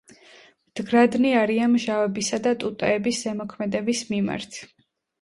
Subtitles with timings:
[0.69, 4.63] მდგრადნი არიან მჟავებისა და ტუტეების ზემოქმედების მიმართ.